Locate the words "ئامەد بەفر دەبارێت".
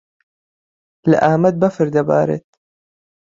1.25-2.47